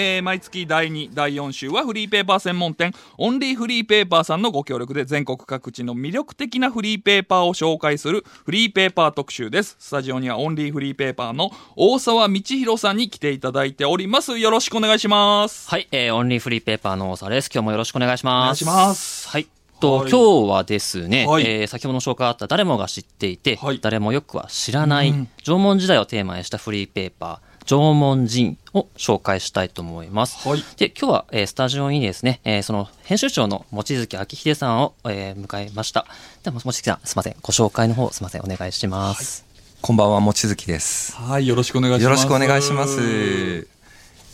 [0.00, 9.74] えー毎月第2、第4週はフリーペーパー専門店、オンリーフリーペーパーさんのご協力で全国各地の魅力的なフリーペーパーを紹介するフリーペーパー特集です。
[9.80, 14.38] スタジオにはオンリーフリーペーパーの大沢道弘さんに来ていただいております。
[14.38, 15.68] よろしくお願いします。
[15.68, 17.50] はい、えー、オンリーフリーペーパーの大沢です。
[17.52, 18.44] 今日もよろしくお願いします。
[18.44, 19.48] お願いしますはい。
[19.80, 30.48] と、はい今日はですね、はいえー先ほどの紹介あった誰もが知っていて、はい誰もよくは知らない、うん縄文時代をテーマにしたフリーペーパー、縄文人を紹介したいと思います。
[30.48, 36.06] はいで、今日は、えースタジオにですね、えーその編集長の望月明秀さんを、えー迎えました。
[36.42, 37.36] では、望月さん、すいません。
[37.42, 38.40] ご紹介の方、すいません。
[38.40, 39.44] お願いします。
[39.82, 41.14] こんばんは、もちづきです。
[41.14, 42.04] はい、よろしくお願いします。
[42.04, 43.68] よろしくお願いします。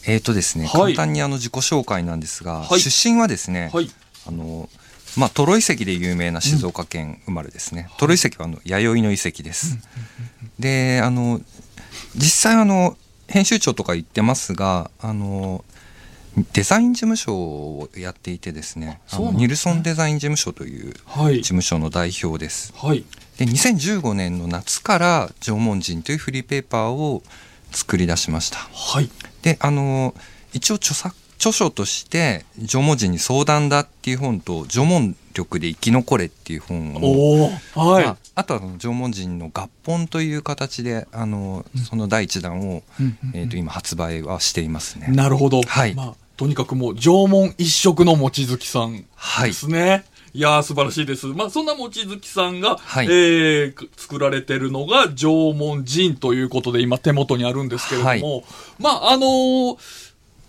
[0.07, 3.91] えーとですね、はい簡単にあの自己紹介なんですが、はい出身はですね、はい。
[4.29, 4.69] あの、
[5.17, 7.89] まあ、トロ遺跡で有名な静岡県生まれですね。
[7.99, 9.77] トロ遺跡はあの弥生の遺跡です。
[10.61, 11.41] で、あの、
[12.15, 12.97] 実際あの、
[13.29, 15.65] 編集長とか言ってますが、あの、
[16.53, 21.43] デザイン事務所をやっていてですね、ねのニルソンデザイン事務所というはい事。
[21.43, 22.73] 務所の代表です。
[22.77, 23.05] はい。
[23.39, 27.23] で2015年の夏から「縄文人」というフリーペーパーを
[27.73, 29.11] 作り出しましたはい。
[29.43, 30.15] であの
[30.53, 37.51] 一応著作著書として「縄文人に相談だ」っていう本と「縄文力で生き残れ」っていう本を。
[37.75, 38.05] はい。
[38.07, 45.09] まあ、あとは縄文人の合本という形であのその第一弾を、うんうんえー、と今発売はしていますね。
[45.09, 45.61] なるほど。
[45.63, 50.05] はいまあ、とにかくもう、縄文一色の望月さんはいですね。
[50.33, 51.27] い、やー、素晴らしいです。
[51.27, 58.45] まあ、そんな望月さんが、はいえー、作られてるのが縄文人ということで、今手元にあるんですけれども、はい
[58.81, 60.04] まあ、あのー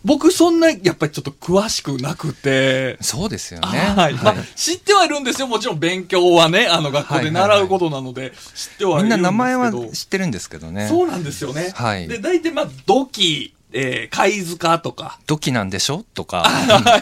[0.06, 3.68] 僕そんな、やっぱりちょっと詳しくなくて、そうですよね。
[3.68, 4.14] はい。
[4.14, 5.48] まあ、知ってはいるんですよ。
[5.48, 9.22] もちろん勉強はね、あの学校で習うことなので、知ってはいるんですけど。
[9.22, 10.88] みんな名前は知ってるんですけどね。
[10.88, 11.74] そうなんですよね。
[11.74, 16.06] はいで、大体まあ、土器、えー、貝塚とか、土器なんでしょ？
[16.14, 16.46] とか。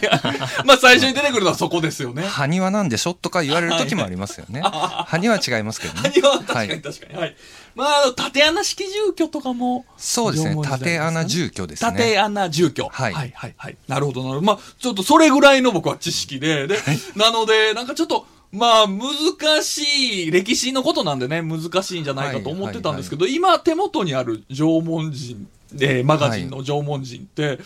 [0.65, 2.23] まあ最初に出てくるのはそこですよね。
[2.23, 3.13] 埴輪なんでしょ？
[3.13, 4.61] とか言われる時もありますよね。
[5.07, 6.09] 埴輪は違いますけどね。
[6.09, 7.19] 埴輪は確かはいに確かに。
[7.19, 7.35] はい。
[7.75, 9.85] まあ、あの、縦穴式住居とかも。
[9.97, 12.87] そうですね縦穴住居ですね縦穴住居。
[12.87, 13.77] はいはい、はい、はい。
[13.87, 14.41] なるほど、なるほど。
[14.41, 16.77] まあ、ちょっとそれぐらいの僕は知識で、で、
[17.15, 25.47] なので、なんかちょっと、まあ、難しい、歴史のことなんでね、難しいんじゃないかと思ってたんですけど、今手元にある縄文人、
[25.79, 27.59] えーマガジンの縄文人って、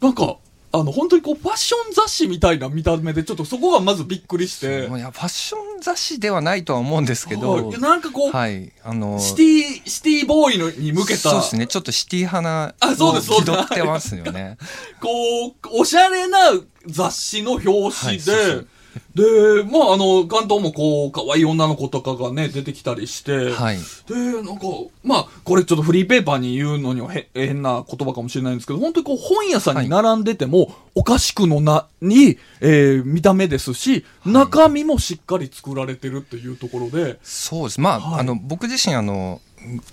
[0.00, 0.36] なんか、
[0.72, 5.00] あの、本当にこう、ファッション雑誌みたいな見た目で、ちょっとそこがまずびっくりして、い。
[5.00, 7.80] やファッション雑誌ではないとは思うんですけど、はい。
[7.80, 13.52] なんかこう、はい、あのシティ、シティボーイのに向けた、そうですね、ちょっとシティ派なあそうですそうです。
[13.52, 14.58] 気取ってますよね。
[15.02, 16.38] こう、おしゃれな
[16.86, 18.68] 雑誌の表紙で、はいそうそう
[19.14, 19.22] で、
[19.64, 23.78] まあ、あの、関東もこう、可愛い女の子とかがね、出てきたりして、はい、
[24.08, 24.66] で、なんか、
[25.02, 37.80] まあ、これちょっとフリーペーパーに言うのにはへ変な言葉かもしれないんですけど、本当にこう、本屋さんに並んでても、おかしくのな、に、えー見た目ですし、中身もしっかり作られてるっていうところで、そうです。
[37.80, 38.20] まあ、はい。
[38.20, 39.40] あの僕自身あの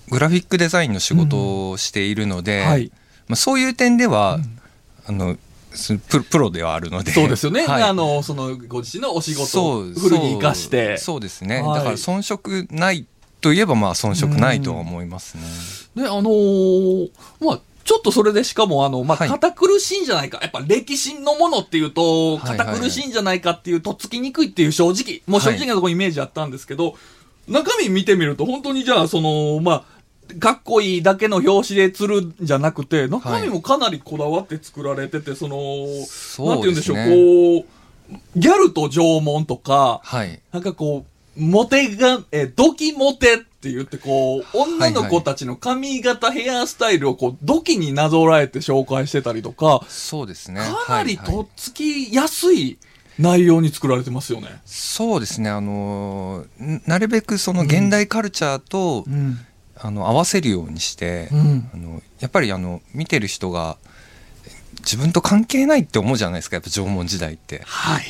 [0.10, 2.92] グラフィックデザインの仕事をしているので、はい。
[3.28, 4.40] まあそういう点では、
[5.06, 5.40] あのす
[6.10, 7.66] プロプロではあるので、そうですよね。
[7.66, 10.98] はいあの、その、ご自身のお仕事をフルに活かして。
[10.98, 13.06] そうですね、はいだから遜色ない
[13.42, 15.38] といえばまあ遜色ないとは思います
[15.96, 16.04] ね。
[16.04, 20.40] ね、あのーまあ、ちょっとそれでしかも、あの、まあ、はい堅苦しいんじゃないか。
[20.42, 26.96] やっぱ歴史のものっていうと、はいはい堅苦しいんじゃないかっていう、とっつきにくいっていう正直、もう正直なところイメージあったんですけど、
[27.48, 29.97] 中身見てみると、本当にじゃあ、その、まあ、
[30.40, 35.58] かっこいいだけの表紙で釣るんじゃなくて、中身もかなりこだわって作られてて、その、
[36.46, 37.68] なんて言うんでしょう、こ
[38.14, 40.40] う、ギャルと縄文とか、はい。
[40.52, 41.06] なんかこ
[41.38, 50.62] う、モテが、えー、ドキモテって言ってこう、女の子たちの髪型、ヘアスタイルをこう、ドキになぞらえて紹介してたりとか、そうですね。
[50.86, 52.80] かなりとっつきやすい
[53.20, 54.62] 内容に作られてますよね。
[54.66, 55.50] そうですね。
[55.50, 59.40] あのーなるべくその現代カルチャーと、うん。
[59.82, 61.70] あの合わせるようにして、うん。
[61.74, 63.78] あのやっぱりあの見てる人が
[64.80, 68.04] 自分と関係ないって思うじゃないですかやっぱ縄文時代ってはい。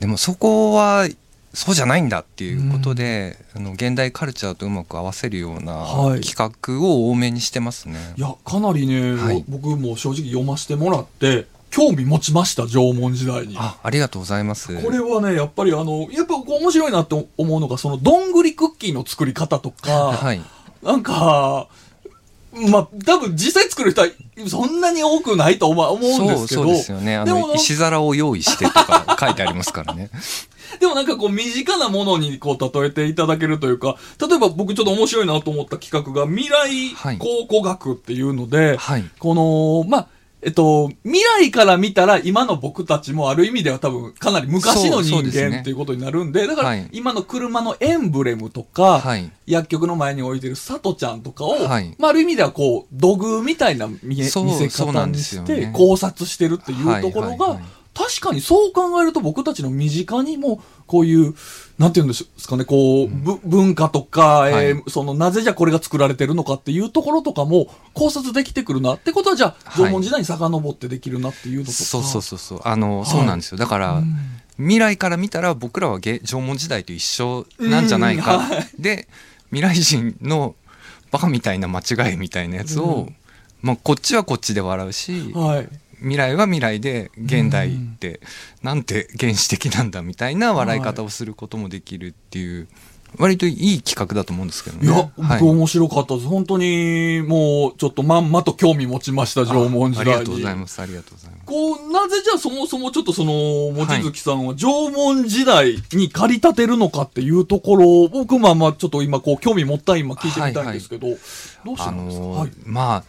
[0.00, 1.08] でもそこは
[1.54, 13.56] そうじゃないんだっていうことで、あの現代カルチャーとうまく合わせるようなはい企画を多めにしてますね、いや、かなりね、はい僕も正直読ませてもらって、興味持ちました、縄文時代に。
[13.56, 20.42] あありがとうございますこれはね、やっぱりあの、やっぱ面白いなって思うのが、その、どんぐりクッキーの作り方とか、はい
[20.84, 21.68] なんか、
[22.70, 24.08] まあ、多分実際作る人は
[24.46, 27.16] そんなに多くないと思うんですけど、そうですよね。
[27.16, 30.10] あの石皿を用意してとか書いてありますからね。
[30.80, 37.18] でもなんかこう身近なものにこう例えていただけるというか、例えば僕ちょっと面白いなと思った企画が未来はい。
[37.18, 39.04] 考古学っていうので、はい。
[39.18, 40.08] この、まあ、
[40.44, 46.88] えっと、未来から見たら今の僕たちもある意味では多分かなり昔の人間っていうことになるんで、だからはい。
[46.92, 49.32] 今の車のエンブレムとか、はい。
[49.46, 51.96] 薬局の前に置いてるさとちゃんとかを、はい。
[51.98, 57.60] まあある意味ではこう、土偶みたいな見え見せ方にして考察してるっていうところが
[57.94, 61.34] 確かにそう考えると僕たちの身近にもこういう、
[61.78, 71.76] なんていうんですかね、こう、ぶ文化とか、えーはいそのなぜじゃこれが作られてるのかっていうところとかも考察できてくるなってことはじゃあはい縄文時代に遡ってできるなっていうのとか。
[71.76, 72.60] そうそうそうそう。
[72.64, 73.58] あの、はいそうなんですよ。
[73.58, 74.14] だから、うん。
[74.56, 78.42] 未来から見たら僕らはげ縄文時代と一緒なんじゃないか、うん。
[78.42, 79.08] はいで
[79.50, 80.56] 未来人の
[81.12, 83.16] バカみたいな間違いみたいなやつを、うん。
[83.62, 85.68] まあ、こっちはこっちで笑うし、はい。
[86.04, 88.20] 未来は未来で現代って
[88.62, 92.68] なんて原始的なんだみたいな笑い方をすることもできるっていう
[93.18, 94.86] 割といい企画だと思うんですけどね。
[94.86, 96.26] いや、はい僕面白かったです。
[96.26, 100.12] 本当に、もう、ちょっとまんまと興味持ちました、縄文時代に。
[100.12, 100.82] ありがとうございます。
[100.82, 101.44] ありがとうございます。
[101.44, 103.32] こう、なぜじゃあそもそもちょっとその、
[103.72, 111.16] 望月さんは縄文時代に駆り立てるのかっていうところを、僕まあまあちょっと今こう興味持った今聞いてみたいんですけど、どう
[111.76, 112.50] してあなんですか、のーはい。
[112.64, 113.04] まあ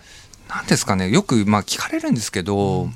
[0.50, 2.90] なんですかねよくまあ聞かれるんですけど、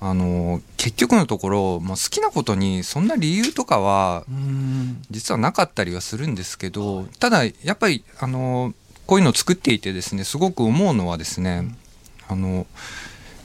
[0.00, 5.00] あのー結局のところ、まあ、好きなことにそんな理由とかはうん。
[5.12, 8.74] 実はなかったりはするんですけどただやっぱりあの
[9.06, 11.72] こういうのを作っていてですねすごく思うのはですね
[12.28, 12.66] あの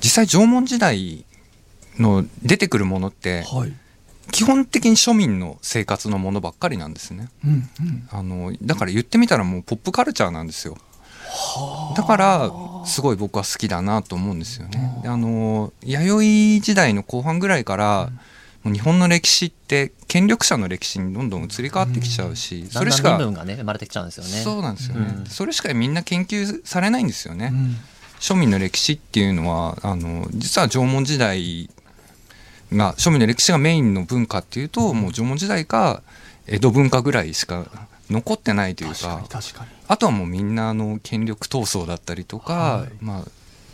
[0.01, 1.25] 実際縄文時代
[1.99, 3.73] の出てくるものってはい。
[4.31, 7.51] 基本的に庶民の生活のものばっかりなんですねうん。
[7.51, 8.09] うん。
[8.09, 10.75] あのだから言ってみたらもうポップカルチャーなんですよ
[11.95, 12.51] だから
[12.85, 14.99] すごい僕は好きだなと思うんですよね。
[15.03, 18.09] であの弥生時代の後半ぐらいから、
[18.63, 25.25] もう日本の歴史って権力者の歴史にどんどん移り変わってきちゃうし、それしかね生まれてきちゃうんですよねそうなんですよね、うん。
[25.25, 27.75] それしかみんな研究されないんですよね、うん。
[28.19, 31.69] 庶民の歴史っていうのはあの実は縄文時代
[32.73, 36.01] が庶民の歴史がメインの文化っていうともう縄文時代か
[36.47, 37.65] 江戸文化ぐらいしか
[38.09, 39.69] 残ってないという確かかに確かに。
[39.87, 42.89] あとはもうみんなあの権力闘争だったりとか、はい。
[43.01, 43.23] まあ、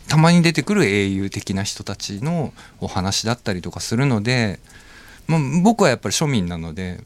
[0.08, 4.60] たまに出てくる英雄的な人たちのお話だったりとかするので、
[5.26, 7.00] まあ、僕はやっぱり庶民なので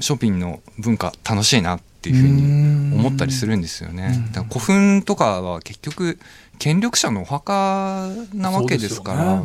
[0.00, 4.28] 庶民の文化楽しいなっていうふうに思ったりするんですよね。
[4.32, 6.18] だから古墳とかは結局
[6.58, 9.42] 権力者のお墓なわけですから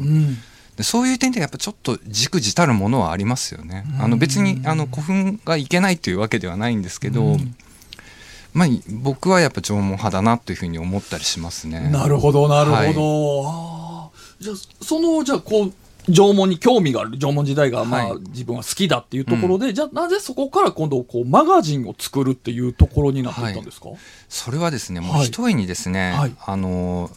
[0.77, 3.85] でそういう点でやっぱちょっとじくじたるものはありますよね。
[3.99, 7.55] あの別にあの古墳がいけないというわけではないんですけど、うん
[8.53, 8.67] まあ
[9.01, 11.89] 僕はやっぱ縄文派だなというふうに思ったりしますね。
[11.89, 13.49] なるほど、なるほど。
[13.49, 15.73] あーじゃあ、その、じゃあ、こう、
[16.09, 23.87] 縄文に興味がある、縄文時代が、まあ、はい自分は好きだっていうところで、じゃあ、なぜそこから今度、こう、マガジンを作るっていうところになっていったんですか、
[24.27, 27.09] それはですね、もうはい一重にですね、はいあの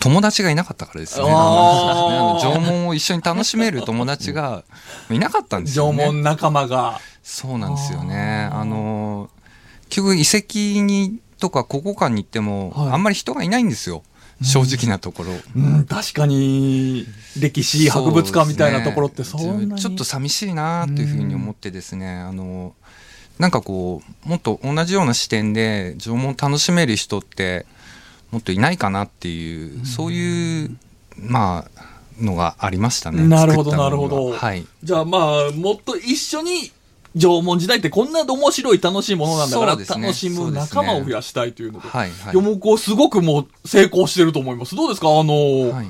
[0.00, 1.24] 友達がいなかったからですね。
[1.24, 4.64] 縄文を一緒に楽しめる友達が
[5.08, 6.04] いなかったんですよね。
[6.04, 7.00] 縄文仲間が。
[7.22, 8.50] そうなんですよね。
[8.52, 9.30] あの
[9.88, 14.02] 結局遺跡にとか古古館に行っても、はいあんまり人がいないんですよ。
[14.42, 15.32] 正直なところ。
[15.56, 17.06] うん、確かに、
[17.38, 19.66] 歴史博物館みたいなところってそそう。
[19.66, 22.74] ねちょっと寂しいなっていうふうに思ってですね、あの
[23.38, 27.66] なんかこうもっと同じような視点で縄文楽しめる人って
[28.30, 30.76] もっといないかなっていう、そういう
[31.16, 31.84] まあ
[32.20, 33.26] のがありましたね。
[33.26, 34.66] なるほどなるほどはい。
[34.82, 36.70] じゃあまあ、もっと一緒に、
[37.16, 41.88] 縄文時代ってこんな面白い楽しいものなんだから、ね楽しむ仲間を増やしたいというので。
[41.88, 44.74] はいはいいや、もうこう、すごくもう成功してると思います。
[44.74, 45.08] どうですか？
[45.08, 45.86] あの、はい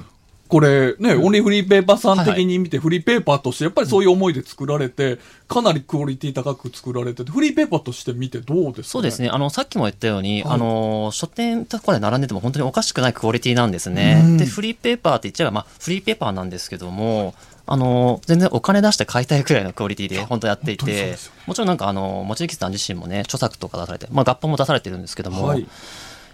[0.49, 9.31] これね、オンリーフリーペーパーさん的に見て、フリーペーパーとして、やっぱりそういう思いで作られて、かなりクオリティ高く作られてて、フリーペーパーとして見てどうですか、そうですね。
[9.31, 10.53] あの、さっきも言ったように、はい。
[10.55, 14.23] あの、書店とかで並んでても本当におかしくないクオリティなんですね。
[14.23, 14.37] うん。
[14.37, 17.35] で、フリーペーパーって言っちゃえば、まあ、フリーペーパーなんですけども、
[17.67, 25.67] あの、全然お金出して買いたいくらいのクオリティで本当やっていてもちろんなんかあの、望月さん自身もね、著作とか出されて、まあ、合本も出されてるんですけども、はい。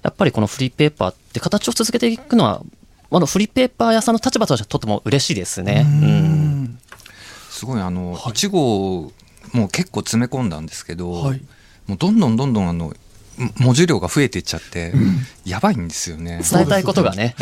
[0.02, 2.62] やっぱりこのフリーペーパーって形を続けていくのは、
[3.12, 5.84] あの、フリーペーパー屋さんの立場としてはとても嬉しいですね。
[5.86, 6.62] ううん。
[6.64, 6.78] ん。
[7.50, 9.12] すごいあの、はい1号
[9.52, 11.42] もう結構詰め込んだんですけど、はい。
[11.86, 12.94] もうどんどんどんどんあの
[13.58, 14.92] 文字量が増えていっちゃって、
[15.44, 16.40] やばいんですよね。
[16.48, 17.34] 伝えたいことがね。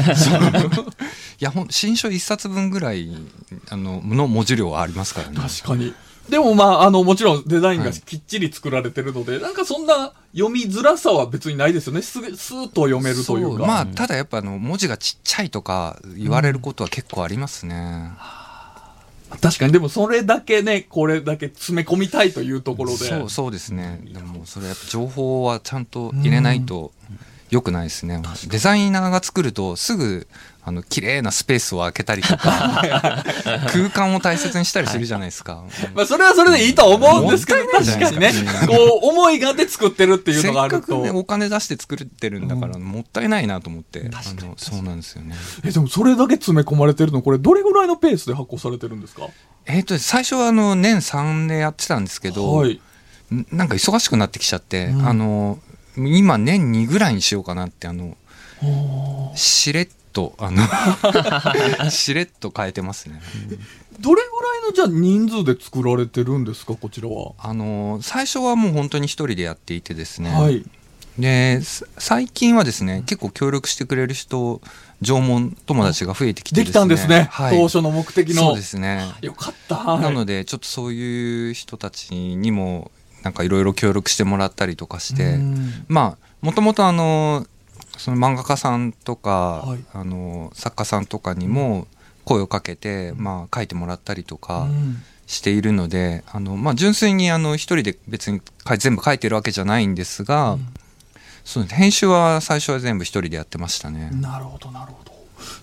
[1.41, 3.11] いやほん新書一冊分ぐらい
[3.69, 5.37] あのの文字量はありますからね。
[5.37, 5.93] 確かに。
[6.29, 12.03] でもまあ、あの、もちろんデザインがはいきっちり作られてるので、なんかそんな読みづらさは別にないですよね。
[12.03, 13.63] すぐ、スーッと読めるというか。
[13.63, 18.13] そまあただやっぱあの文字がちっちゃいとか言われることは結構ありますね。
[19.43, 22.97] 確かに、でもそれだけね、これだけ詰め込みたいというところで。
[22.97, 24.01] そうそうですね。
[24.05, 26.93] でもそれやっぱ情報はちゃんと入れないと
[27.51, 28.21] 良くないですね。
[28.49, 30.27] デザイナーが作るとすぐ
[30.65, 32.83] あの綺麗なスペースを空けたりとか
[33.73, 35.65] 空間を大切にしたりするじゃないですか。
[35.95, 38.33] まあそれはそれでいいとは思うんですけど、確かにね
[38.67, 40.81] こう思いがあって作ってるっていうせっのがあると。
[40.81, 45.35] かくねお金出して作ってるんだから、もったいないなと思って確かにあのそうなんですよね。
[45.65, 49.23] え、でもそれだけ詰め込まれてるの、これどれぐらいのペースで発行されてるんですか？
[49.65, 52.81] えっ、と最初はあの年3でやってたんですけど、はい。
[53.35, 55.59] んなんか忙しくなってきちゃって、うんあの
[55.99, 58.17] 今年2ぐらいにしようかなってあの
[59.35, 60.63] しれっとあの
[61.91, 63.21] しれっと変えてますね。
[64.01, 67.33] どれぐらいのじゃあ人数で作られてるんですか、こちらは？
[67.39, 70.65] あの最初はもう本当に一人でやっていてですね、はい。
[71.19, 74.61] です最近はですね結構協力してくれる人
[75.03, 77.29] 縄文友達が増えてきてできたんですね。
[77.33, 78.35] はい、当初の目的の。
[78.35, 79.77] そうですね、よかった。
[79.77, 85.85] はいなのでちょっとそういう人たちにもなんかいろいろ協力してもらったりとかして、うん。
[85.89, 87.47] まあもともとあの
[87.97, 89.79] その漫画家さんとか、はい。
[89.93, 91.87] あの作家さんとかにも
[92.25, 95.03] 声をかけて、まあ、書いてもらったりとかうん。
[95.27, 98.41] しているので、あのまあ、純粋にあの一人で別に
[98.79, 100.67] 全部書いてるわけじゃないんですが、うん。
[101.45, 104.11] そう編集は最初は全部一人でやってましたね。
[104.13, 105.13] なるほど、なるほど。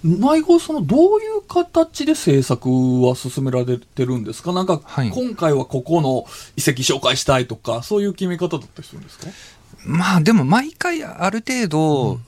[0.04, 2.70] 内郷そのどういう形で制作
[3.02, 4.54] は進められてるんですか？
[4.54, 5.10] なんか、はい。
[5.10, 9.28] 今回はここの遺跡紹介したいとか、そういう決め方だったりするんですか？
[9.86, 12.20] まあでも毎回ある程度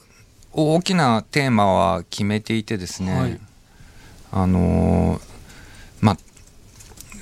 [0.54, 3.39] 大きなテーマは決めていてですね、はい。
[4.32, 5.22] あのー
[6.01, 6.18] まあ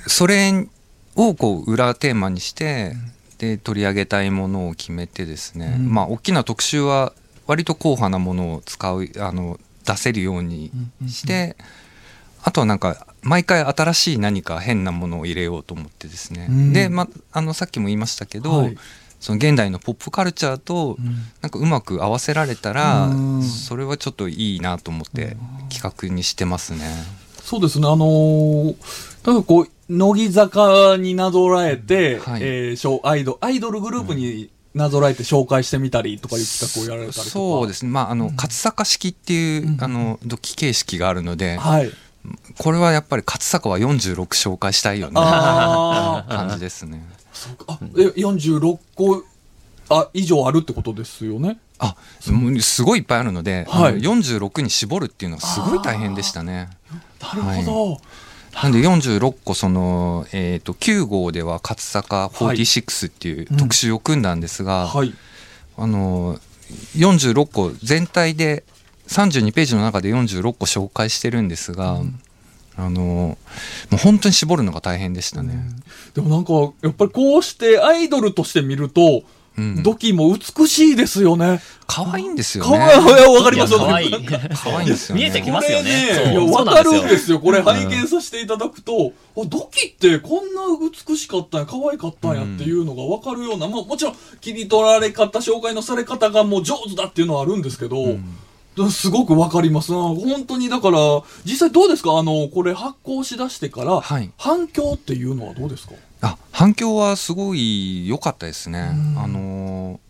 [0.06, 0.68] それ
[1.16, 2.94] をこう裏テーマにして、
[3.38, 5.92] で取り上げたいものを決めてですね、うん。
[5.92, 7.12] まあ大きな特集は
[7.46, 10.70] 割と硬派なものを使うあの出せるように
[11.08, 11.56] して、
[12.42, 16.72] あとはなんか毎回新しい何か変なものを入れようと思ってですね、うん。
[16.72, 18.78] で、まあ、あのさっきも言いましたけど、はい。
[19.18, 20.96] その現代のポップカルチャーと
[21.40, 23.42] なんかうまく合わせられたら、うん。
[23.42, 25.36] それはちょっといいなと思って
[25.70, 26.84] 企画にしてますね。
[27.42, 28.76] そうですね、あのー
[29.26, 32.42] なんかこう、乃木坂になぞらえて、はい。
[32.42, 37.30] えーアイドアイドルグループになぞらえて紹介してみたりとかいう企画をやられたりとか。
[37.30, 41.90] そうですね、まあ、あの勝坂式っていう、うんあの土器形式があるので、はい。
[42.58, 45.14] これはやっぱり勝坂は46紹介したいよね。
[46.28, 47.06] 感じですね。
[47.66, 49.22] あ、え、46個、
[49.88, 51.58] あ、以上あるってことですよね？
[51.78, 56.70] あすごいいっぱいあるので、はいあの46に絞るっていうのはすごい大変でしたね。
[57.20, 58.00] なるほど。
[58.62, 65.14] なんで46個その、えー、と9号では勝坂46っていう特集を組んだんですが、はい。
[65.76, 66.38] あの
[66.96, 68.64] 46個全体で
[69.08, 72.00] 32ページの中で46個紹介してるんですが、
[72.76, 73.38] あのも
[73.92, 75.68] う本当に絞るのが大変でしたね。
[76.14, 79.24] でもなんか、やっぱりこうしてアイドルとして見ると、うん
[79.82, 81.60] 土器も美しいですよね。
[81.86, 82.94] 可愛いんですよかわね。
[82.94, 84.10] いい、わかります可愛い。
[84.10, 85.22] 可愛いんですよね。
[85.22, 86.48] 見えてきますよね。
[86.52, 87.40] わかるんですよ。
[87.40, 90.62] これ拝見させていただくと、あ土器ってこんな
[91.08, 98.18] 美しかったんや、可愛かったんやっていうのがわかるような、まあもちろん切り取られ方、紹介のされ方がもう上手だっていうのはあるんですけど、
[98.90, 99.98] すごくわかりますな。
[99.98, 100.98] 本当にだから、
[101.46, 102.18] 実際どうですか？
[102.18, 105.94] あの、これ発行しだしてから、はい反響っていうのはどうですか？
[106.22, 108.90] あ反響はすごい良かったですね。
[108.92, 109.18] うん。
[109.18, 110.00] あの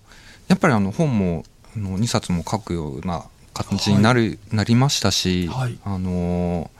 [0.48, 1.44] やっぱりあの本も
[1.76, 5.78] あの2冊も書くような形になる、なりましたし、はい。
[5.84, 6.70] あの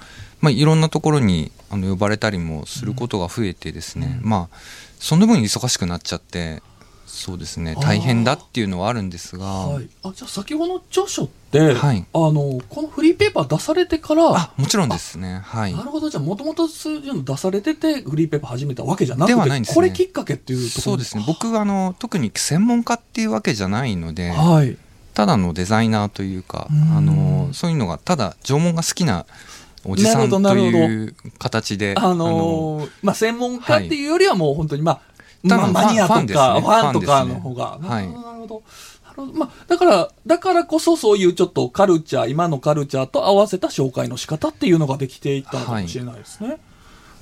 [0.40, 4.56] まあ、いろんなところにあの呼ばれたりもすることが増えてですね、まあ
[4.98, 6.62] その分忙しくなっちゃって
[7.06, 7.76] そうですね。
[7.80, 9.88] 大変だっていうのはあるんですが、はい。
[10.02, 12.04] あ、じゃあ先ほどの著書って、はい。
[12.12, 15.40] あの、このフリーペーパー出されてから、あもちろんですね。
[15.44, 15.74] はい。
[15.74, 19.74] なるほど、じゃあ、もともとそういうの出されてて、フリーペーパー始めたわけじゃなくて、ではないんですね。
[19.76, 21.24] これきっかけっていうところそうですね。
[21.26, 24.76] 僕はあの特に専門家っていうわけじゃないので、はい。
[25.14, 26.96] ただのデザイナーというかうん。
[26.96, 29.26] あのそういうのがただ縄文が好きな
[29.86, 35.00] おじさんとなるほどないう形であのーまあ、専門家っていうよりはもう本当に、まあ、
[35.46, 37.78] まあ、多分マニアとか、フファンとかの方が。
[37.80, 38.62] はいなるほど、
[39.34, 46.58] まあ、だから、だからこそそういうちょっとカルチャー、今のカルチャーと合わせた紹介の仕方っていうのができていったのかもしれないですね。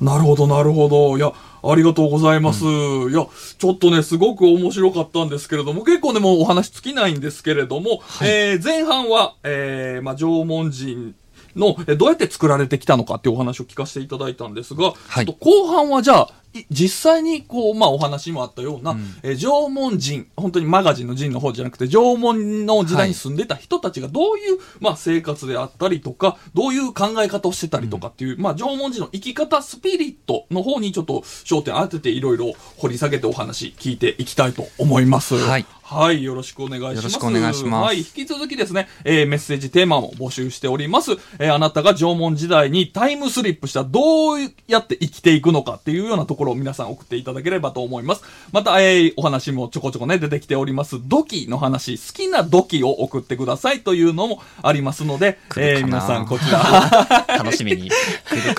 [0.00, 1.16] なるほど、なるほど。
[1.16, 2.64] いや、ありがとうございます。
[2.64, 3.26] いや、
[3.58, 11.14] ちょっとね、すごく面白かったんですけれども、結構ね、もうお話尽きないんですけれども、えー前半は、えーまあ、縄文人
[11.56, 15.26] の、えどうやって作られてきたのかっていうお話を聞かせていただいたんですが、はい。
[15.26, 35.34] 後半はじゃあ、い実際にこう、まあお話にもあったような、えー縄文人、本当にマガジンの人の方じゃなくて、縄文の時代に住んでた人たちがどういう、まあ生活であったりとか、どういう考え方をしてたりとかっていう、まあ縄文人の生き方、スピリットの方にちょっと焦点当てていろいろ掘り下げてお話聞いていきたいと思います。
[35.34, 36.96] はいはい、よろしくお願いします。
[36.96, 41.12] よろしくお願いしますはい、引き続きですね、えーメッセージテーマも募集しております。
[41.38, 48.24] えーあなたが縄文時代にタイムスリップしたどうやって生きていくのかっていうようなところを皆さん送っていただければと思います。
[48.50, 50.98] また、えーお話もちょこちょこね、出てきております。
[51.06, 57.90] 土器の話、好きな土器を送ってくださいというのもありますので、えー皆さんこちら、 楽しみに。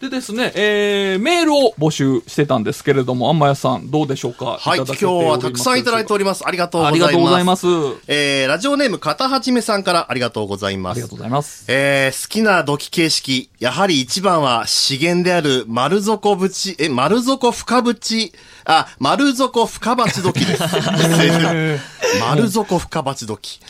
[0.00, 4.56] でですね、えー、メールを募集してたんですけれども、あんまやさん、どうでしょうか？
[4.60, 6.46] はい、今日はたくさんいただいております。
[6.46, 7.12] ありがとうござありいます。
[7.12, 7.66] がとうございます。
[8.06, 11.16] えー、ラジオネーム、片はじめさんからありがとうございますありがとう。
[11.16, 11.64] ございます。
[11.66, 18.32] えー、好きな土器形式、やはり一番は資源である丸底縁、え、丸底深縁、
[18.70, 20.62] あ、丸底深鉢土器です。
[22.20, 23.60] 丸底深鉢土器。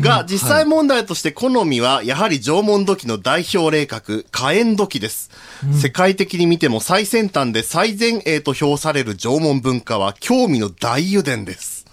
[0.00, 5.30] が、実際問題として好みは、やはり縄文土器の代表例格、火炎土器です。
[5.72, 11.86] 世界的に見ても最先端で最前衛と評される縄文文化は興味の大油田です。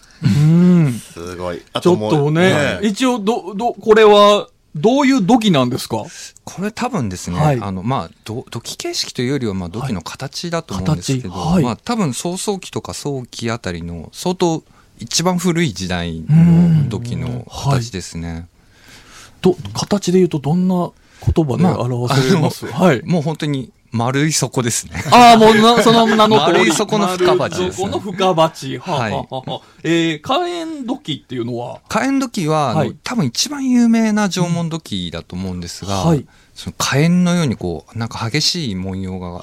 [1.13, 1.61] すごい。
[1.71, 4.49] あちょっもうとね、一応、ど、ど、これは、
[4.81, 6.05] どういう土器なんですか？
[6.43, 7.59] これ多分ですね、はい。
[7.61, 11.53] あの、まあ、ど土器形式というよりは、まあ、土器の形だと思うんですけど、形。
[11.53, 11.63] はい。
[11.63, 14.63] まあ、多分、早々期とか早期あたりの、相当、
[14.97, 18.47] 一番古い時代の土器の形ですね。
[19.41, 20.91] ど、形で言うとどんな
[21.33, 23.01] 言葉でまあ表ます、はい。
[23.05, 25.03] もう本当に丸い底ですね。
[25.11, 26.53] ああ、もうな、その名の通り。
[26.53, 27.65] 丸い底の深鉢ですね。
[27.65, 28.77] 丸い底の深鉢。
[28.77, 29.11] はい。
[29.11, 32.95] はえー、火炎土器っていうのは、火炎土器は、はい。
[33.03, 36.25] 多分一番有名な縄文土器だと思うんですが、はい。
[36.53, 39.41] その火炎のようにこう、なんか激しい文様が、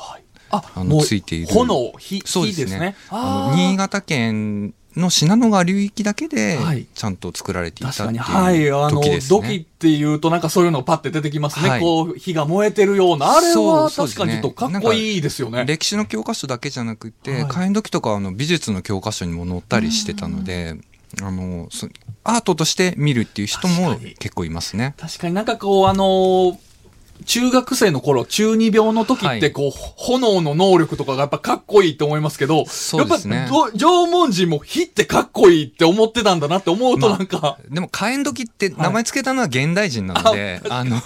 [0.50, 1.52] あ、あのついている。
[1.52, 2.66] 炎、火、そうですね。
[2.66, 2.96] 火ですね。
[3.11, 9.66] あの新潟県の信濃川流域だけではいちゃんと作られていたっていう確かに、はい、あの、土器。
[9.76, 11.68] っていうとなんかそういうのパッて出てきますね。
[11.68, 13.37] はいこう、火が燃えてるような。
[13.37, 15.66] あれは確かにちょっとかっこいいですよね。
[15.66, 20.76] 歴史の教科書だけじゃなくて、はい火炎土器とかはあの美術の教科書にも載ったりしてたので、
[21.22, 21.88] あのそ
[22.24, 24.94] アートとして見るっていう人も結構いますね。
[24.96, 26.59] 確かになんかこう、あのー
[27.24, 41.00] 中学生の頃、中二病の時っはいてこう、炎の能力とかがやっぱかっこいいと思いますけど、そうですねやっぱど縄文人も火ってかっこいいって思ってたんだなって思うとなんか、でも火炎土器って名前つけたのは現代人なので、あの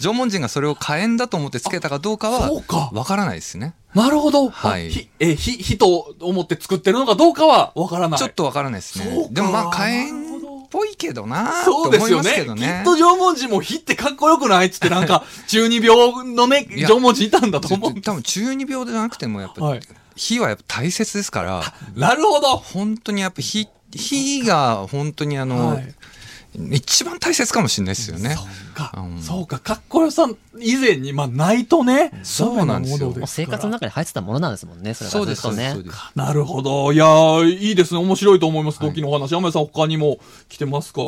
[0.00, 3.74] 縄文人がそれを火炎だと思ってつけたかどうかはそうかわからないですね。
[3.94, 4.50] なるほど。
[4.50, 8.18] はい火、えー、火、火と思って作ってるのかどうかはわからない。
[8.18, 9.10] ちょっとわからないですそうか。
[9.14, 10.35] ねでもまあ火炎っ
[10.76, 12.44] ぽいけどなそうですよね。
[12.54, 15.96] ねきっと縄文人も火ってかっこよくないっつってなんか、 中二病
[16.34, 18.00] のね、縄文人いたんだと思う。
[18.02, 19.80] 多分中二病じゃなくてもやっぱ、はい
[20.18, 22.56] 火はやっぱ大切ですからなるほど。
[22.56, 25.94] 本当にやっぱ火火が本当にあの、はい
[26.72, 28.34] 一番大切かもしれないですよね。
[28.34, 35.42] そうか、うんそうか、かっこよさ以前に、まあ、ないとね、そうなんですよ生活の中に入ってたものなんですもんね、それねそうです。
[35.42, 36.92] そうですなるほど。
[36.92, 38.00] いやー、いいですね。
[38.00, 38.78] 面白いと思います。
[38.82, 39.32] はい時のお話。
[39.32, 41.02] 山根さん、他にも来てますか？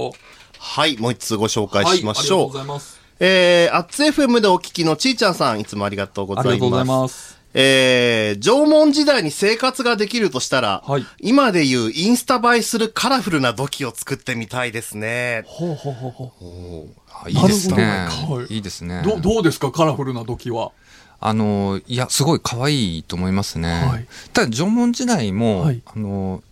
[0.59, 2.49] はい、もう一つご紹介はい、しましありがとうょう。
[2.53, 3.01] ございます。
[3.21, 6.53] えー、アッツ FM でお聞きのちーちゃんさん、いつもありがとうございます。
[6.53, 7.38] ありがとうございます。
[7.55, 11.07] えー、縄文時代に生活ができるとしたら、はい。
[11.21, 15.45] 今でいうインスタ映えするカラフルな土器を作ってみたいですね。
[15.47, 17.01] ほうほうほうほう。
[17.11, 18.09] あいいですね。
[18.49, 18.55] い。
[18.55, 18.59] い。
[18.59, 19.03] いですね。
[19.03, 20.73] どどうですかカラフルな土器は？
[21.21, 24.07] あのいやすごい可愛いと思いますね、はい。
[24.33, 25.83] ただ縄文時代も、はい。
[25.85, 26.45] あの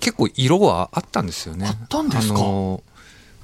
[0.00, 1.66] 結構色はあったんですよね。
[1.66, 2.36] あったんですか？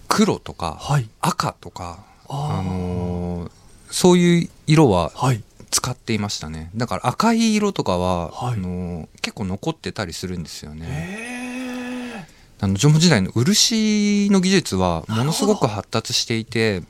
[0.09, 1.09] 黒とか、はい。
[1.21, 3.51] 赤とかあの
[3.91, 5.43] そういう色ははい。
[5.71, 12.27] 使っていましたねだから赤い色とかは、はいあの結構残ってたりするんですよね。
[12.61, 16.83] あの縄文時代の漆の技術はものすごく発達していて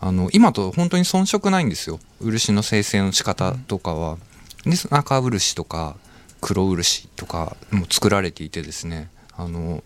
[0.00, 4.18] あの今と本当に遜色ないんですよ漆の生成の仕方とかは。
[4.64, 5.96] で赤漆とか
[6.40, 9.84] 黒漆とかも作られていてですねあの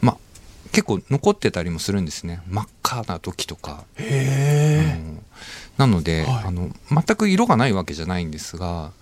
[0.00, 0.16] まあ
[0.72, 3.84] 結構残ってたりもするんですね真っ赤な時とか。
[3.96, 4.98] へえ。
[4.98, 5.15] うん
[5.78, 6.44] なので、はい。
[6.46, 8.92] あの全く色がないわけじゃないんですが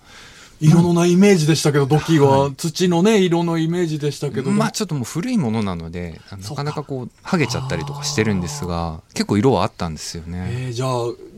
[0.61, 4.51] 色のないイメージでしたけど、土器は土のね、色のイメージでしたけど。
[4.51, 10.47] まあちょっともう古いものなのでなかなかこう剥げちゃったりとかしてるんですが結構色はあったんですよね。
[10.49, 10.89] えー、じゃあ、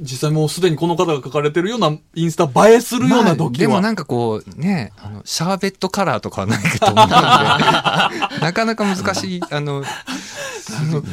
[0.02, 3.70] 実際もうすでにこの方が書かれてるようなインスタ映えするような土器は？
[3.70, 7.16] まあでもなんかこうねあのシャーベットカラーとかはないかと思うので
[8.42, 9.84] なかなか難しいあの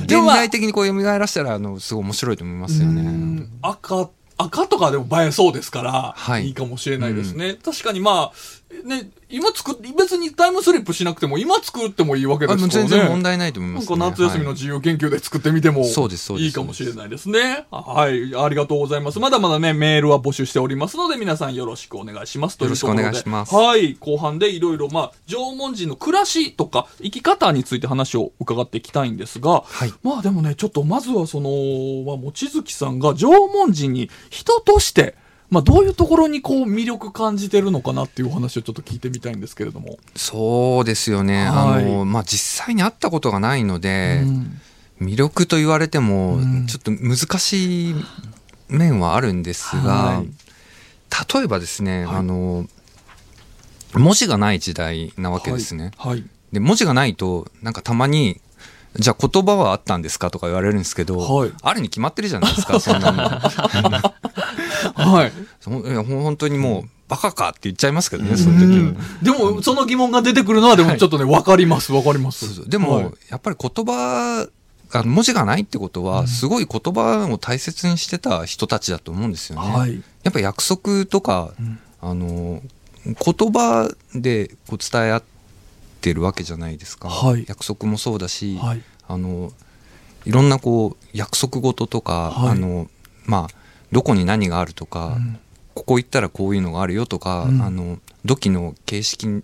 [0.05, 3.49] 現代的にこう蘇らせたらあのすごい面白いと思いますようねん。
[3.63, 7.55] 赤、赤とかでも映えそうですから、はいいいかもしれないですね。
[7.55, 8.33] 確かにまあ、
[8.85, 12.73] ね、今作っ、別にタイムスリップしなくても、今作ってもいいわけですからね。
[12.73, 13.97] 全然問題ないと思いなんます、ね。
[13.97, 17.67] か夏休みのはい自由研究で作ってみても、そうですそうですいいかもしれないですね。
[17.71, 18.35] はい。
[18.37, 19.21] ありがとうございます。
[19.21, 22.59] まだまだね、メールは募集しておりますので、皆さんよろしくお願いします。
[22.59, 23.97] というところでよろしくお願いしますはい。
[23.99, 31.49] 後半でいろいろ、まあ、縄文人の暮らしとか、生き方について話を伺っていきたいんですが、はいまあでもね、ちょっとまずはその、
[32.05, 35.17] まあ、望月さんが縄文人に人として、
[35.51, 39.99] まあ、どういうところにこう魅力感じてるのかなっていうお話をちょっと聞いてみたいんですけれども。
[40.17, 41.85] そうですよね、はい。
[41.85, 44.61] あのまあ実際に会ったことがないので、うん。
[45.01, 46.67] 魅力と言われてもうん。
[46.67, 47.95] ちょっと難しい
[48.69, 50.29] 面はあるんですが、はい。
[51.35, 52.17] 例えばですね、はい。
[52.17, 52.67] あの
[53.93, 55.93] 文字がない時代なわけですね。
[55.97, 56.13] はい。
[56.13, 56.25] はい。
[56.53, 58.41] で文字がないとなんかたまに
[58.97, 61.53] じゃあ言葉はあったんですかとか言われるんですけど、はい。
[61.63, 63.23] あるに決まってるじゃないですかそんなの
[64.93, 65.33] はい。
[65.61, 72.55] そいやほん本当にもうバカかって言っちゃいますけどねその時うんでも、その疑問が出てくるのは、でもちょっとね、わかります、わかります。
[72.55, 73.13] そうでも、はい。
[73.31, 74.49] やっぱり言葉
[74.93, 79.69] あの文字がないってことは、すごい言葉を大切にしてた人たちだと思うんですよね。
[79.71, 80.03] はい。
[80.23, 81.79] やっぱ約束とか、ん。
[82.01, 82.61] あの
[83.05, 83.15] 言
[83.53, 85.23] 葉でこう伝え合っ
[86.01, 87.45] てるわけじゃないですか、はい。
[87.49, 88.83] 約束もそうだし、はい。
[89.09, 89.53] あの
[90.25, 92.51] いろんなこう約束事とか、はい。
[92.53, 92.89] あの
[93.25, 93.64] まあ
[93.95, 95.39] どこに何があるとか、うん
[95.75, 99.43] ここ行ったらこういうのがあるよとか、うんあの土器の形式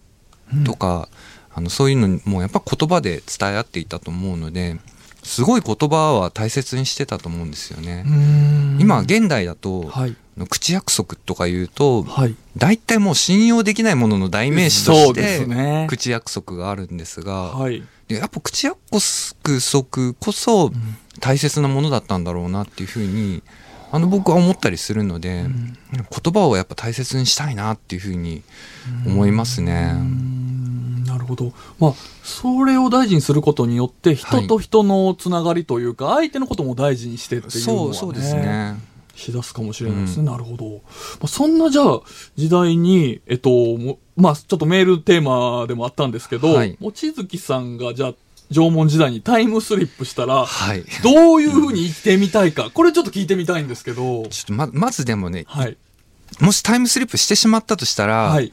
[0.64, 1.08] とか、
[1.52, 4.78] あのそういうのもやっぱ言葉で伝え合っていたと思うので
[5.24, 8.04] すごい言葉は大切にしてたと思うんですよね。
[8.06, 10.16] うん今現代だと、はい。
[10.48, 12.36] 口約束とか言うとはい。
[12.56, 15.86] 大体もう信用できないものの代名詞として。
[15.88, 17.82] 口約束があるんですが、はい。
[18.06, 20.70] でやっぱ口約束こそ
[21.18, 23.42] 大切なものだったんだろうなっていうふうに
[23.92, 25.44] あの僕は思ったりするので、
[25.92, 28.42] 言葉をやっぱ大切にしたいなっていうふうに
[29.06, 29.92] 思いますね。
[29.94, 31.52] うんなるほど。
[31.80, 38.76] まあ、それを大事にすることによって、人と人のつながりというか、相手のことも大事にしてっていうのは、ね、そうそうですね。
[39.16, 40.20] しだすかもしれないですね。
[40.20, 40.70] うんなるほど。
[40.70, 40.80] ま
[41.24, 42.00] あ、そんなじゃあ、
[42.36, 48.14] 時代に、えっと、もまあ、ちょっとメールテーマでもあったんですけど、はい望月さんがじゃあ、
[48.52, 50.84] 縄文時代にタイムスリップしたら、はい。
[51.02, 55.76] どういうふうに生きてみたいか、これちょっと聞いてみたいんですけど、ちょっとままずでもねはい。
[56.40, 58.52] もしタイムスリップしてしまったとしたら、はい。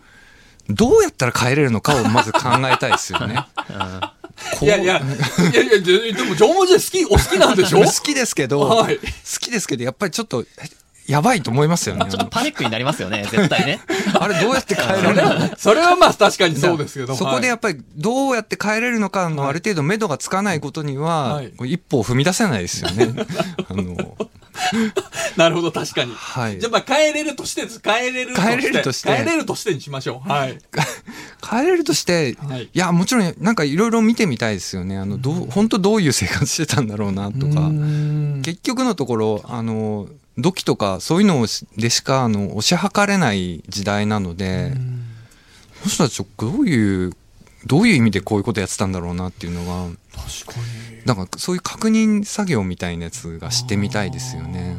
[0.69, 2.39] どうやったら帰れるのかをまず考
[2.71, 3.45] えたいですよね。
[4.61, 7.79] いやいや、いやいや、ででも縄文時代好き、お好きなんでしょ？
[7.85, 9.03] 好きですけど、はい好
[9.39, 10.69] きですけどやっぱりちょっとえ
[11.07, 12.05] やばいと思いますよね。
[12.09, 13.79] ちょっとパニックになりますよね、絶対ね。
[14.19, 15.57] あれどうやって帰れるの？
[15.57, 17.15] それはまあ確かにそうですけど。
[17.15, 23.13] そこでやはいっぱりどうやって帰れるのかのある程度目処がつかないことには、はい一歩を踏み出せないですよね。
[23.69, 24.17] あの
[25.37, 26.13] なるほど、確かに。
[26.13, 27.79] はいじゃあまあ帰れるとしてです。
[27.79, 28.57] 帰れるとして。
[28.57, 30.29] 帰れるとして帰れるとしてにしましょう。
[30.29, 30.57] はい。
[31.41, 34.97] 帰れるとして、はいい、やもちろんなんかいろいろ見てみたいですよね。
[34.97, 37.69] あのどう本当どういう生活してたんだろうなとか。
[38.43, 41.45] 結結局のところあの土器とかそういうの
[41.77, 44.71] でしかあの推し量れない時代なので、
[45.81, 47.13] この人たちどういう
[47.65, 51.05] どういう意味でこういうことやってたんだろうなっていうのが確かに。
[51.05, 54.77] だからそういう確認作業みたいなやつがしてみたいですよね。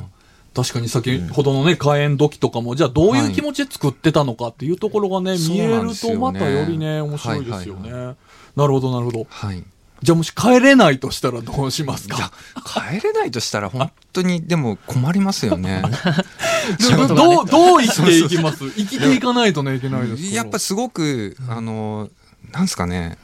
[0.54, 7.92] 確かに先ほどのね、火炎土器とかも、じゃあどういう気持ちで作ってたのかっていうところがね、見えるとまたよりね、面白いですよね。
[7.92, 8.16] はい
[8.58, 9.26] なるほど、なるほど。
[9.30, 9.62] はい。
[10.02, 12.32] じゃあもし帰れないとしたらどうしますか、
[12.64, 15.82] 帰れないとしたら本当にでも困りますよね。
[16.78, 18.70] でどどう、どう生きていきます？
[18.70, 22.08] 生きていかないとね、いけないですやっぱすごく、あの、
[22.52, 23.18] なんですかね、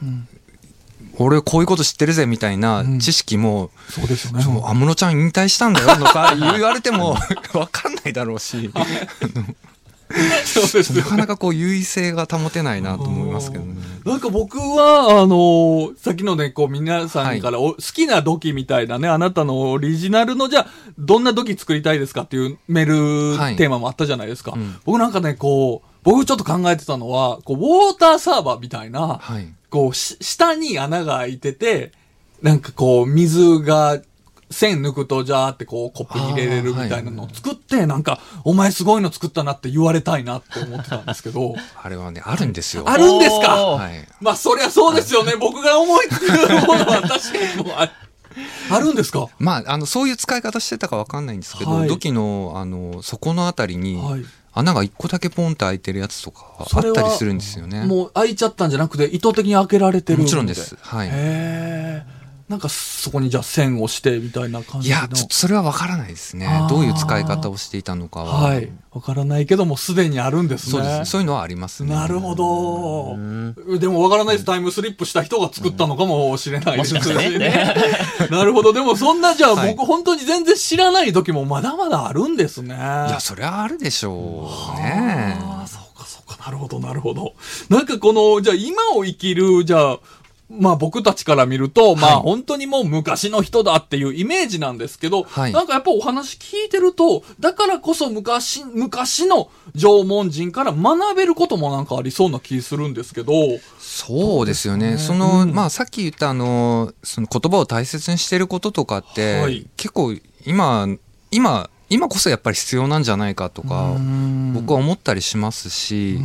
[1.17, 4.43] 俺こういうこと知ってるぜみたいな知識も、そうですよね。
[4.43, 7.15] 安室ちゃん引退したんだよとか言われても
[7.53, 8.69] 分かんないだろうし、
[10.95, 13.75] なかなかこう優位性が保てないなと思いますけどね。
[14.05, 20.67] なんか僕は、あのーさっきのね、こう皆さんからお、好きな土器みたいなね、あなたのオリジナルの、じゃあ、
[20.99, 24.53] どんな土器作りたいですかっていうメールはいテーマもあったじゃないですか。
[24.55, 29.47] うん僕なんかね、こう、僕ちょっと考えてたのは、こう、ウォーターサーバーみたいな、はい。
[29.71, 31.91] こう、し下に穴が開いてて、
[32.43, 33.99] なんかこう、水が、
[34.51, 42.83] 線抜くと、じゃーってこう、コップに入れれるみたいなのを作って、なんか、お前すごいの作ったなって言われたいなって思ってたんですけど、 あれはね、あるんですよ。
[42.87, 44.07] あるんですかはい。
[44.21, 45.35] まあ、そりゃそうですよね。
[45.39, 47.17] 僕が思いつくものは確か
[47.57, 47.91] にもうあ
[48.69, 49.27] あるんですか？
[49.39, 54.25] まあ、あの、そういう使い方してたかわかんないんですけど、はい土器の、あの、底のあたりに、はい
[54.57, 57.83] 穴が一個だけポンって開いてるやつとかあったりするんですよね。
[57.83, 60.77] もう開いちゃったんじゃなくて、意図的に開けられてるもちろんです。
[60.79, 61.07] はい。
[61.07, 62.14] へえ。
[62.47, 64.95] なんかそこにじゃあ線をしてみたいな感じの。
[64.95, 66.47] いや、ちょっとそれはわからないですね。
[66.69, 68.49] どういう使い方をしていたのかは。
[68.49, 68.71] はい。
[68.91, 70.71] わからないけども、すでにあるんですね。
[70.73, 71.05] そうですね。
[71.05, 71.95] そういうのはありますね。
[71.95, 73.79] なるほど。
[73.79, 74.45] でもわからないです。
[74.45, 77.75] タイムスリップした人が作ったのかもしれないですもしかしてね
[78.29, 78.73] なるほど。
[78.73, 82.75] でもそんなじゃあはい僕本当に全然知らない時もまだまだあるんですね。
[82.75, 85.39] いや、それはあるでしょうね。
[85.41, 86.37] ああ、そうかそうか。
[86.45, 87.33] なるほどなるほど。
[87.69, 89.99] なんかこの、じゃあ今を生きる、じゃあ、
[90.49, 95.53] まあ僕たちから見ると、まあはい本当にもう昔の人だっていうイメージなんですけど、はい。
[95.53, 103.33] なんかやっぱお話聞いてると、だからこそ昔、昔の縄文人から学べることもなんかありそうな気するんですけど、
[103.79, 104.97] そうですよね。
[104.97, 105.55] そそうの、ねうん。
[105.55, 109.67] まあさっき言ったあの、その言葉を大切にしてることとかって、はい。
[109.77, 110.87] 結構今、
[111.31, 113.95] 今、今こそやっぱり必要なんじゃないかとか、
[114.53, 116.21] 僕は思ったりしますし、や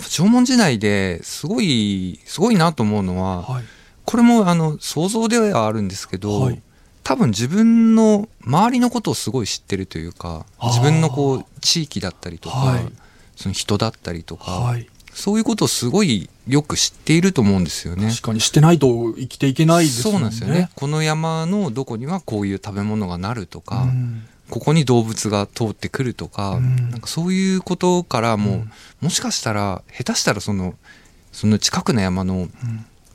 [0.00, 3.64] っぱ縄文時代ですごい、すごいなと思うのは、はい。
[4.04, 6.62] これもあの想像ではあるんですけど、はい
[7.04, 12.92] 多分自分の周りのことをすごい知ってるというか自分のこう地域だったりとか、はい
[13.34, 14.88] その人だったりとか、はい。
[15.12, 18.08] そういうことをすごいよく知っていると思うんですよね。
[18.08, 20.18] 確かにしてないと生きていけないですもんね。
[20.18, 20.70] そうなんですよね。
[20.76, 26.90] この山のどこにはこういう食べ物がなるとか、うんここに動物が通ってくるとか、うん。
[26.90, 28.72] なんかそういうことからも、うん。
[29.00, 30.74] もしかしたら下手したらその
[31.32, 32.48] その近くの山の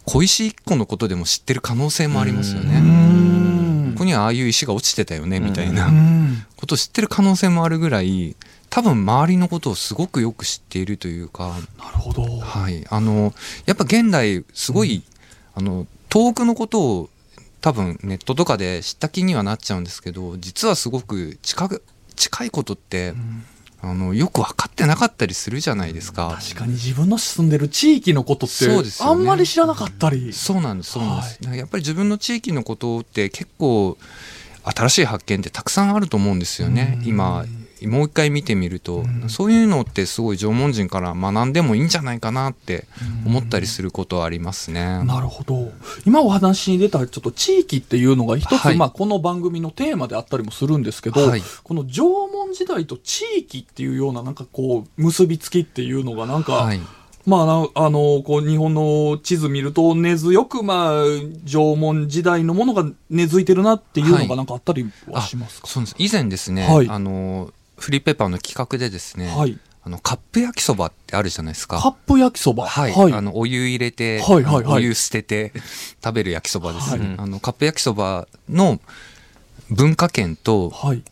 [0.06, 2.80] 小石一個のことでも知ってる可能性もありますよね。
[2.80, 3.92] うん。
[3.94, 5.90] ここにはああいう石が落ちてたよねみたいな。
[5.90, 6.44] うん。
[6.56, 8.36] ことを知ってる可能性もあるぐらい
[8.72, 12.24] 多分周りのことをすごくよく知っているというか、なるほど。
[12.40, 13.32] はい、あの
[13.68, 15.04] やっぱ現代すごい、
[15.54, 17.10] あの遠くのことを
[17.62, 21.84] 多分ネットとかで知った気にはなっちゃうんですけど実はすごく近く
[22.16, 23.14] 近いことって、
[23.80, 26.36] あのよく分かってなかったりするじゃないですか。
[26.42, 29.22] 確かに自分の住んでる地域のことって、そうですよね。
[29.22, 30.34] あんまり知らなかったり。
[30.34, 31.58] そうなんですそうなんです、はい。
[31.60, 33.98] やっぱり自分の地域のことって結構
[34.64, 36.98] 新しい発見ってたくさんあると思うんですよね。
[37.02, 37.08] うん。
[37.08, 37.46] 今
[37.86, 39.30] もう一回見てみると、うん。
[39.30, 42.86] そういうのってすごい縄文人から学んでもいいんじゃないかなって
[43.26, 45.04] 思ったりすることはありますね。
[45.04, 45.72] なるほど。
[46.06, 48.78] 今お話に出たちょっと地域っていうのが一つ、はい。
[48.78, 51.44] まあこの番組のテーマであったりもするんですけど、はい。
[51.64, 56.80] この縄文時代と地域っていうようななんかこう結びつきっていうのがなんか、はい。
[57.28, 61.04] まあな、あの、こう、日本の地図見ると、根強く、まあ、
[61.44, 64.28] 縄文時代のものが根付いてるなっていうのはい。
[64.30, 65.96] がなんかあったりはしますか、そうです。
[65.98, 66.88] 以前ですね、はい。
[66.88, 69.58] あのフリーペーパーの企画でですね、はい。
[69.84, 71.80] あのカップ焼きそばってあるじゃないですか。
[71.80, 72.68] カップ焼きそば。
[72.68, 73.14] はい、はい。
[73.14, 75.54] あのお湯入れて、はいはいはいお湯捨てて
[76.04, 78.82] 食べる焼きそばですね、はいあのカップ焼きそばの
[79.70, 81.04] 文化圏とはい。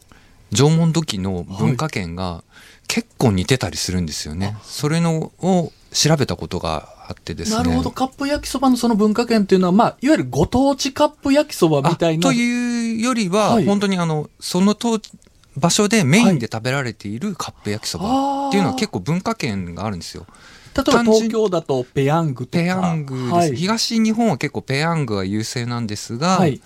[0.51, 2.43] 縄文土器の文化圏が
[2.87, 7.91] 結構似てたりするんですよね、それのを調べたことがあってですねなるほど。
[7.91, 12.29] カップ焼きそばのその文化圏っていうのは、まあ、いわゆるご当地カップ焼きそばみたいな。
[12.29, 14.99] あというよりは、はい本当にあのその当
[15.57, 20.25] 場所でメインで食べられているカップ焼きそばっていうのは結構文化圏があるんですよ。
[20.75, 22.57] 例えば東京だとペヤングとか。
[22.57, 23.55] ペヤングです、はい。
[23.55, 26.59] 東日本は結構ペヤングが優勢なんですが、はい。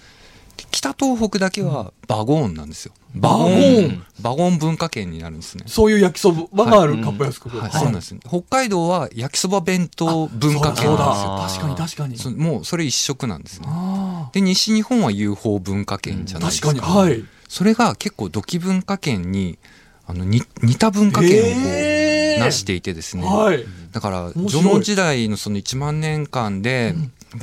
[0.72, 2.94] 北東北だけはバゴーンなんですよ。
[3.16, 5.64] バゴーンバゴーン文化圏になるんですね。
[5.68, 7.62] そういう焼きそばがあるカップ焼きそば。
[7.62, 11.62] はい、そうなんです、北海道は焼きそば弁当文化圏なんですよ。
[11.62, 12.18] 確かに確かに。
[12.18, 13.68] そもうそれ一色なんですね。
[13.70, 16.70] あで西日本は UFO 文化圏じゃあないですか。
[16.70, 17.10] 確かに。
[17.10, 17.24] はい。
[17.50, 19.58] それが結構土器文化圏に
[20.06, 23.66] あのに似た文化圏をこへーう成していてですね、はい。
[23.92, 26.96] だから縄文時代のその1万年間で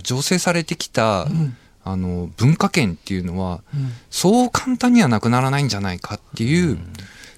[0.03, 1.57] 醸成されてきた、ん。
[1.85, 3.93] あの文化圏っていうのはうん。
[4.11, 6.79] そう簡単にはなくならないんじゃないかっていう、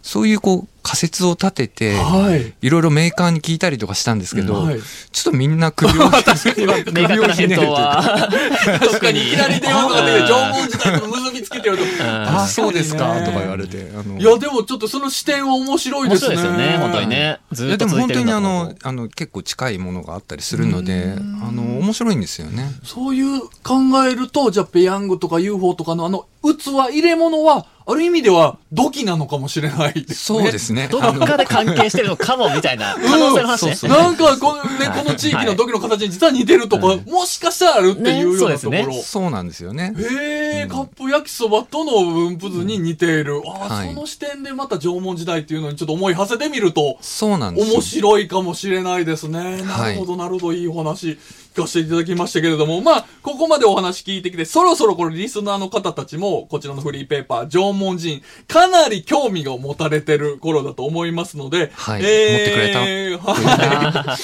[0.02, 2.54] そういうこう仮説を立てて、はい。
[2.62, 4.78] いろいろメーカーに聞いたりとかしたんですけど、はい
[5.12, 8.28] ちょっとみんな首を明 確な 返答は。
[8.80, 11.84] 確かにいきなり電話かかってきて、縄文時代と結びつけてやると。
[12.00, 16.36] あそうですかとか言われてあのいや、でもちょっとその視点は面白い面ですね。
[16.36, 17.38] 白いですよね、本当にね。
[17.52, 22.70] ずっと続いてでも本当にあるんだと思うのあの結構近いものがあったりするのであの面白いんですよね。
[22.84, 30.14] そういう考えると、じゃあペヤングとか UFO とかのあの器入れ物は、ある意味では土器なのかもしれないですね。
[30.14, 30.77] そうですね。
[30.86, 33.88] どっかで関係してるのかも、みたいな可能性の話ね。
[33.88, 38.70] なんかこの、ね、この地域の土器の形に実は似てるとか、もしかしたらあるっていうようなところ。
[38.70, 39.94] ねそうですねそうなんですよね。
[39.98, 43.42] へえ、カップ焼きそばとの分布図に似ている。
[43.46, 49.62] ああ、はいその視点でまた縄文時代っていうのにちょっと思い馳せてみると、そうなんですよ面白いかもしれないですね。
[49.62, 51.18] なるほど、なるほど、いいお話
[51.58, 64.16] 聞かせていただきましたけれども、まあ、ここまでお話聞いてきて、そろそろこれリスナーの方たちも、こちらのフリーペーパー、縄文人、かなり興味が持たれてる頃だと思いますので、はいえーは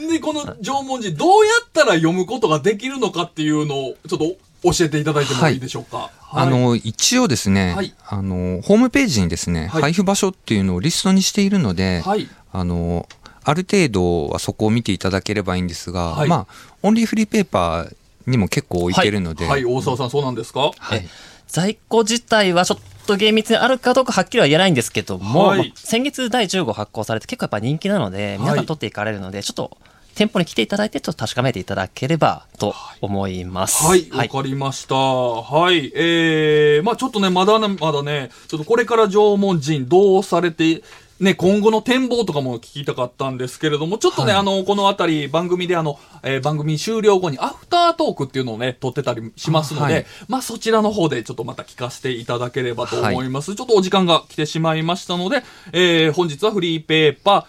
[0.00, 0.08] い。
[0.08, 4.36] で、この縄文人、どうやったら読むことができるのかっていうのを、ちょっと
[4.72, 6.10] 教えていただいてもいいでしょうか。
[6.30, 12.28] あの一応ですね、はいあのホームページにですね、はい配布場所っていうのをリストにしているので、はい。
[12.52, 13.06] あの
[13.44, 16.28] ある程度はそこを見ていただければいいんですが、はい。
[16.28, 20.72] まあオンリーフリーペーパーにも結構置いてるので、はい、大沢さん、そうなんですか？
[20.76, 21.06] はい。
[21.46, 25.58] 在庫自体はちょっと厳密にあるかどうかはっきりは言えないんですけども、はい。
[25.58, 29.76] まあ先月第10号発行されて結構やっぱ人気なので、皆さん取っていかれるので、ちょっと
[30.14, 33.84] 店舗に来ていただいて、ちょっと確かめていただければと思います。
[33.84, 34.94] はい、わ、かりました。
[34.94, 40.82] はい、えー、まあちょっとね、まだね、まだね、ちょっとこれから縄文人どうされて、
[41.20, 53.54] ね、今後の展望とかも聞きたかったんですけれども、ちょっとね、あの、このあたり、番組であの、えー番組終了後にアフタートークっていうのをね、撮ってたりしますので、あはいまあそちらの方でちょっとまた聞かせていただければと思います。
[53.54, 57.46] ちょっとお時間が来てしまいましたので、えー本日はフリーペーパ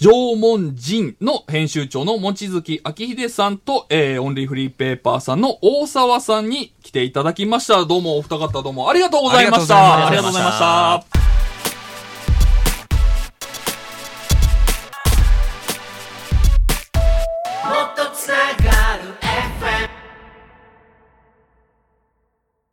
[0.00, 7.84] ー、縄文人の編集長の望月明秀さんと、えー、オンリーフリーペーパーさんの大沢さんに来ていただきました。
[7.84, 10.06] どうもお二方どうもありがとうございました。
[10.06, 11.25] ありがとうございました